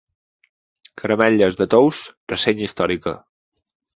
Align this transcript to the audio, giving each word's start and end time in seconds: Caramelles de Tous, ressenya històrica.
Caramelles 1.01 1.59
de 1.59 1.69
Tous, 1.75 2.01
ressenya 2.33 2.67
històrica. 2.69 3.17